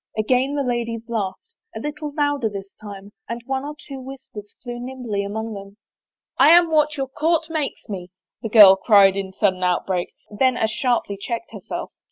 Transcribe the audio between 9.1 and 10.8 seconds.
in sudden outbreak, then as